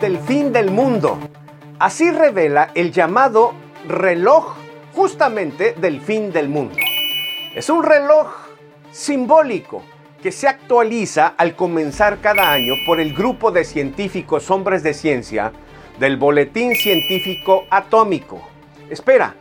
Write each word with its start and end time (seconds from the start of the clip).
del 0.00 0.18
fin 0.18 0.52
del 0.52 0.72
mundo. 0.72 1.16
Así 1.78 2.10
revela 2.10 2.70
el 2.74 2.90
llamado 2.90 3.54
reloj 3.86 4.56
justamente 4.92 5.74
del 5.74 6.00
fin 6.00 6.32
del 6.32 6.48
mundo. 6.48 6.76
Es 7.54 7.70
un 7.70 7.84
reloj 7.84 8.32
simbólico 8.90 9.84
que 10.20 10.32
se 10.32 10.48
actualiza 10.48 11.34
al 11.36 11.54
comenzar 11.54 12.18
cada 12.20 12.50
año 12.50 12.74
por 12.84 12.98
el 12.98 13.14
grupo 13.14 13.52
de 13.52 13.64
científicos 13.64 14.50
hombres 14.50 14.82
de 14.82 14.92
ciencia 14.92 15.52
del 16.00 16.16
Boletín 16.16 16.74
Científico 16.74 17.64
Atómico. 17.70 18.42
Espera, 18.90 19.36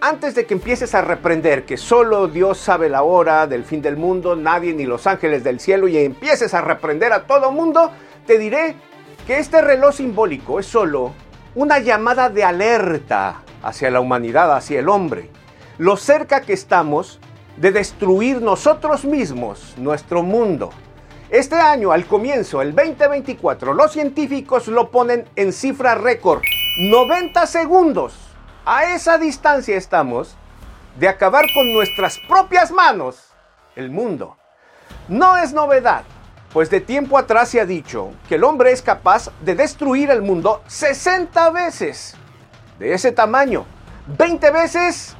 antes 0.00 0.36
de 0.36 0.46
que 0.46 0.54
empieces 0.54 0.94
a 0.94 1.02
reprender 1.02 1.64
que 1.64 1.76
solo 1.76 2.28
Dios 2.28 2.58
sabe 2.58 2.88
la 2.88 3.02
hora 3.02 3.48
del 3.48 3.64
fin 3.64 3.82
del 3.82 3.96
mundo, 3.96 4.36
nadie 4.36 4.74
ni 4.74 4.84
los 4.84 5.08
ángeles 5.08 5.42
del 5.42 5.58
cielo 5.58 5.88
y 5.88 5.98
empieces 5.98 6.54
a 6.54 6.60
reprender 6.60 7.12
a 7.12 7.26
todo 7.26 7.50
mundo, 7.50 7.90
te 8.26 8.38
diré 8.38 8.76
que 9.26 9.38
este 9.38 9.60
reloj 9.60 9.96
simbólico 9.96 10.60
es 10.60 10.66
solo 10.66 11.12
una 11.56 11.80
llamada 11.80 12.30
de 12.30 12.44
alerta 12.44 13.42
hacia 13.62 13.90
la 13.90 14.00
humanidad, 14.00 14.54
hacia 14.54 14.78
el 14.78 14.88
hombre. 14.88 15.30
Lo 15.78 15.96
cerca 15.96 16.42
que 16.42 16.52
estamos 16.52 17.18
de 17.56 17.72
destruir 17.72 18.40
nosotros 18.40 19.04
mismos 19.04 19.74
nuestro 19.78 20.22
mundo. 20.22 20.70
Este 21.28 21.56
año, 21.56 21.90
al 21.90 22.06
comienzo, 22.06 22.62
el 22.62 22.72
2024, 22.72 23.74
los 23.74 23.92
científicos 23.92 24.68
lo 24.68 24.92
ponen 24.92 25.28
en 25.34 25.52
cifra 25.52 25.96
récord, 25.96 26.42
90 26.78 27.46
segundos. 27.46 28.14
A 28.64 28.94
esa 28.94 29.18
distancia 29.18 29.76
estamos 29.76 30.36
de 31.00 31.08
acabar 31.08 31.46
con 31.52 31.72
nuestras 31.72 32.18
propias 32.28 32.70
manos 32.70 33.32
el 33.74 33.90
mundo. 33.90 34.36
No 35.08 35.36
es 35.36 35.52
novedad, 35.52 36.04
pues 36.56 36.70
de 36.70 36.80
tiempo 36.80 37.18
atrás 37.18 37.50
se 37.50 37.60
ha 37.60 37.66
dicho 37.66 38.12
que 38.30 38.36
el 38.36 38.44
hombre 38.44 38.72
es 38.72 38.80
capaz 38.80 39.28
de 39.42 39.54
destruir 39.54 40.08
el 40.08 40.22
mundo 40.22 40.62
60 40.68 41.50
veces. 41.50 42.14
De 42.78 42.94
ese 42.94 43.12
tamaño, 43.12 43.66
20 44.16 44.50
veces 44.52 45.14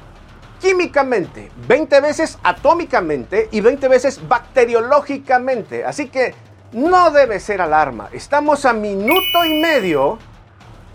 químicamente, 0.59 1.51
20 1.67 2.01
veces 2.01 2.39
atómicamente 2.41 3.49
y 3.51 3.61
20 3.61 3.87
veces 3.87 4.27
bacteriológicamente. 4.27 5.85
Así 5.85 6.09
que 6.09 6.33
no 6.71 7.11
debe 7.11 7.39
ser 7.39 7.61
alarma. 7.61 8.09
Estamos 8.13 8.65
a 8.65 8.73
minuto 8.73 9.45
y 9.45 9.61
medio 9.61 10.17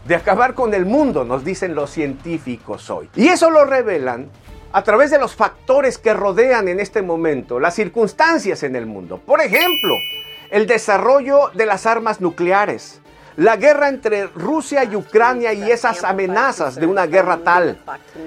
de 0.08 0.16
acabar 0.16 0.54
con 0.54 0.74
el 0.74 0.86
mundo, 0.86 1.22
nos 1.22 1.44
dicen 1.44 1.76
los 1.76 1.90
científicos 1.90 2.90
hoy. 2.90 3.08
Y 3.14 3.28
eso 3.28 3.48
lo 3.48 3.64
revelan 3.64 4.28
a 4.72 4.82
través 4.82 5.12
de 5.12 5.20
los 5.20 5.36
factores 5.36 5.98
que 5.98 6.14
rodean 6.14 6.66
en 6.66 6.80
este 6.80 7.00
momento 7.00 7.60
las 7.60 7.76
circunstancias 7.76 8.64
en 8.64 8.74
el 8.74 8.86
mundo. 8.86 9.18
Por 9.24 9.40
ejemplo, 9.40 9.94
el 10.52 10.66
desarrollo 10.66 11.50
de 11.54 11.64
las 11.64 11.86
armas 11.86 12.20
nucleares, 12.20 13.00
la 13.36 13.56
guerra 13.56 13.88
entre 13.88 14.26
Rusia 14.26 14.84
y 14.84 14.94
Ucrania 14.94 15.54
y 15.54 15.70
esas 15.70 16.04
amenazas 16.04 16.74
de 16.74 16.84
una 16.84 17.06
guerra 17.06 17.38
tal, 17.38 17.78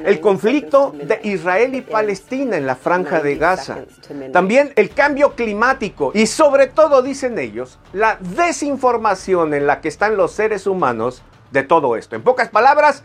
el 0.04 0.20
conflicto 0.20 0.92
de 0.96 1.20
Israel 1.22 1.76
y 1.76 1.81
Palestina 1.81 2.58
en 2.58 2.66
la 2.66 2.76
franja 2.76 3.22
de 3.22 3.36
Gaza, 3.36 3.78
también 4.34 4.73
el 4.76 4.90
cambio 4.90 5.36
climático 5.36 6.12
y 6.16 6.26
sobre 6.26 6.66
todo, 6.66 7.03
dicen 7.03 7.38
ellos, 7.38 7.78
la 7.94 8.18
desinformación 8.20 9.53
en 9.53 9.68
la 9.68 9.80
que 9.80 9.90
están 9.90 10.18
los 10.18 10.31
seres 10.31 10.66
humanos 10.66 11.22
de 11.52 11.62
todo 11.62 11.96
esto. 11.96 12.16
En 12.16 12.23
pocas 12.23 12.50
palabras, 12.50 13.03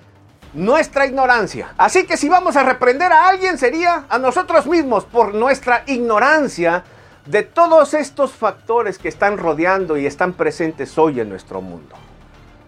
nuestra 0.54 1.04
ignorancia. 1.04 1.74
Así 1.76 2.06
que 2.06 2.16
si 2.16 2.30
vamos 2.30 2.56
a 2.56 2.62
reprender 2.62 3.12
a 3.12 3.28
alguien 3.28 3.58
sería 3.58 4.06
a 4.08 4.18
nosotros 4.18 4.66
mismos 4.66 5.04
por 5.04 5.34
nuestra 5.34 5.84
ignorancia 5.86 6.84
de 7.26 7.42
todos 7.42 7.94
estos 7.94 8.32
factores 8.32 8.98
que 8.98 9.08
están 9.08 9.38
rodeando 9.38 9.96
y 9.96 10.06
están 10.06 10.32
presentes 10.32 10.96
hoy 10.98 11.20
en 11.20 11.28
nuestro 11.28 11.60
mundo. 11.60 11.96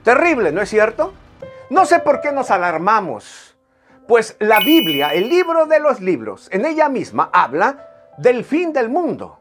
Terrible, 0.04 0.52
¿no 0.52 0.60
es 0.60 0.68
cierto? 0.68 1.14
No 1.70 1.86
sé 1.86 2.00
por 2.00 2.20
qué 2.20 2.32
nos 2.32 2.50
alarmamos, 2.50 3.56
pues 4.06 4.36
la 4.40 4.58
Biblia, 4.58 5.14
el 5.14 5.28
libro 5.28 5.66
de 5.66 5.80
los 5.80 6.00
libros, 6.00 6.48
en 6.52 6.66
ella 6.66 6.88
misma 6.88 7.30
habla 7.32 7.88
del 8.18 8.44
fin 8.44 8.72
del 8.72 8.88
mundo. 8.88 9.38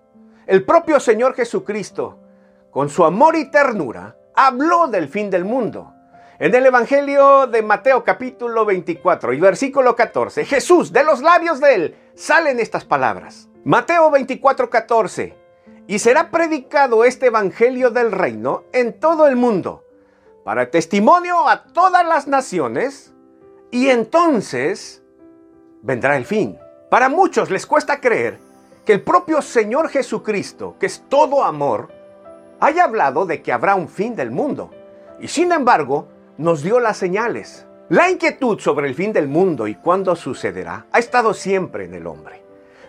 El 0.47 0.63
propio 0.63 0.99
Señor 0.99 1.35
Jesucristo, 1.35 2.19
con 2.69 2.89
su 2.89 3.03
amor 3.03 3.35
y 3.35 3.51
ternura, 3.51 4.16
habló 4.33 4.88
del 4.88 5.09
fin 5.09 5.29
del 5.29 5.45
mundo. 5.45 5.93
En 6.39 6.55
el 6.55 6.66
Evangelio 6.66 7.47
de 7.47 7.61
Mateo 7.61 8.03
capítulo 8.03 8.66
24 8.66 9.33
y 9.33 9.39
versículo 9.39 9.95
14, 9.95 10.45
Jesús, 10.45 10.91
de 10.91 11.03
los 11.03 11.22
labios 11.22 11.59
de 11.59 11.75
él, 11.75 11.95
salen 12.16 12.59
estas 12.59 12.85
palabras. 12.85 13.50
Mateo 13.63 14.09
24, 14.09 14.72
14. 14.72 15.38
Y 15.85 15.99
será 15.99 16.31
predicado 16.31 17.05
este 17.05 17.27
Evangelio 17.27 17.91
del 17.91 18.11
reino 18.11 18.63
en 18.73 18.99
todo 18.99 19.27
el 19.27 19.35
mundo, 19.35 19.85
para 20.44 20.72
testimonio 20.72 21.47
a 21.47 21.66
todas 21.66 22.03
las 22.03 22.27
naciones, 22.27 23.13
y 23.69 23.89
entonces 23.89 25.03
vendrá 25.83 26.17
el 26.17 26.25
fin. 26.25 26.57
Para 26.89 27.07
muchos 27.07 27.51
les 27.51 27.67
cuesta 27.67 28.01
creer 28.01 28.39
que 28.83 28.94
el 28.94 29.03
propio 29.03 29.44
Señor 29.44 29.89
Jesucristo, 29.89 30.75
que 30.79 30.88
es 30.88 31.05
todo 31.07 31.43
amor, 31.43 31.89
haya 32.59 32.85
hablado 32.85 33.28
de 33.28 33.43
que 33.43 33.53
habrá 33.53 33.75
un 33.75 33.89
fin 33.89 34.16
del 34.16 34.31
mundo. 34.31 34.72
Y 35.19 35.28
sin 35.28 35.51
embargo, 35.51 36.07
nos 36.39 36.63
dio 36.63 36.79
las 36.79 36.97
señales. 36.97 37.67
La 37.89 38.09
inquietud 38.09 38.59
sobre 38.59 38.88
el 38.88 38.95
fin 38.95 39.13
del 39.13 39.28
mundo 39.28 39.67
y 39.67 39.75
cuándo 39.75 40.16
sucederá 40.16 40.88
ha 40.91 40.97
estado 40.97 41.35
siempre 41.35 41.85
en 41.85 41.93
el 41.93 42.07
hombre. 42.07 42.41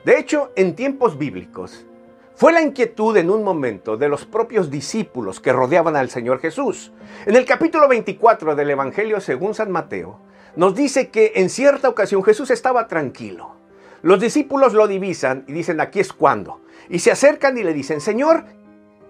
De 0.04 0.18
hecho, 0.18 0.50
en 0.56 0.74
tiempos 0.74 1.16
bíblicos, 1.16 1.86
fue 2.34 2.52
la 2.52 2.60
inquietud 2.60 3.16
en 3.16 3.30
un 3.30 3.44
momento 3.44 3.96
de 3.96 4.08
los 4.08 4.24
propios 4.26 4.68
discípulos 4.68 5.38
que 5.38 5.52
rodeaban 5.52 5.94
al 5.94 6.10
Señor 6.10 6.40
Jesús. 6.40 6.90
En 7.24 7.36
el 7.36 7.44
capítulo 7.44 7.86
24 7.86 8.56
del 8.56 8.70
Evangelio 8.70 9.20
según 9.20 9.54
San 9.54 9.70
Mateo, 9.70 10.18
nos 10.56 10.74
dice 10.74 11.10
que 11.10 11.34
en 11.36 11.48
cierta 11.48 11.88
ocasión 11.88 12.24
Jesús 12.24 12.50
estaba 12.50 12.88
tranquilo. 12.88 13.54
Los 14.02 14.18
discípulos 14.18 14.72
lo 14.72 14.88
divisan 14.88 15.44
y 15.46 15.52
dicen, 15.52 15.80
aquí 15.80 16.00
es 16.00 16.12
cuando. 16.12 16.62
Y 16.88 16.98
se 16.98 17.12
acercan 17.12 17.56
y 17.56 17.62
le 17.62 17.72
dicen, 17.72 18.00
Señor, 18.00 18.44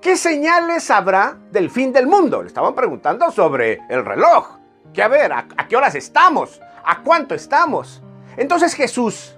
¿qué 0.03 0.19
señales 0.19 0.91
habrá 0.91 1.39
del 1.51 1.71
fin 1.71 1.91
del 1.91 2.07
mundo? 2.07 2.43
Le 2.43 2.49
estaban 2.49 2.75
preguntando 2.75 3.31
sobre 3.31 3.81
el 3.89 4.05
reloj. 4.05 4.59
Que 4.93 5.03
a 5.03 5.09
ver, 5.09 5.33
¿a, 5.33 5.47
qué 5.67 5.75
horas 5.75 5.95
estamos? 5.95 6.61
¿A 6.85 7.03
cuánto 7.03 7.35
estamos? 7.35 8.03
Entonces 8.37 8.75
Jesús 8.75 9.37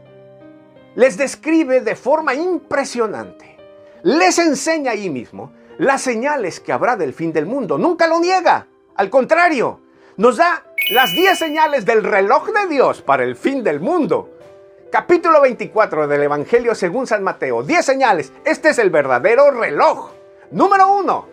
les 0.96 1.16
describe 1.16 1.80
de 1.80 1.96
forma 1.96 2.34
impresionante. 2.34 3.56
Les 4.02 4.38
enseña 4.38 4.92
ahí 4.92 5.10
mismo 5.10 5.52
las 5.78 6.02
señales 6.02 6.60
que 6.60 6.72
habrá 6.72 6.96
del 6.96 7.14
fin 7.14 7.32
del 7.32 7.46
mundo. 7.46 7.78
Nunca 7.78 8.06
lo 8.06 8.20
niega. 8.20 8.66
Al 8.96 9.10
contrario, 9.10 9.80
nos 10.16 10.36
da 10.36 10.64
las 10.90 11.12
10 11.12 11.38
señales 11.38 11.84
del 11.84 12.04
reloj 12.04 12.50
de 12.50 12.68
Dios 12.68 13.02
para 13.02 13.24
el 13.24 13.36
fin 13.36 13.64
del 13.64 13.80
mundo. 13.80 14.30
Capítulo 14.92 15.40
24 15.40 16.06
del 16.06 16.22
Evangelio 16.22 16.74
según 16.74 17.06
San 17.06 17.24
Mateo. 17.24 17.62
10 17.64 17.84
señales. 17.84 18.32
Este 18.44 18.68
es 18.68 18.78
el 18.78 18.90
verdadero 18.90 19.50
reloj. 19.50 20.12
Número 20.52 20.92
uno, 20.92 21.28